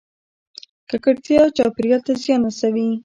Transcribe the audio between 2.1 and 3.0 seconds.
زیان رسوي